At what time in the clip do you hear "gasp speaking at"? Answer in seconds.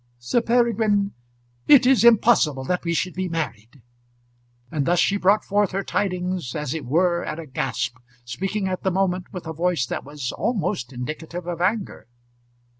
7.45-8.81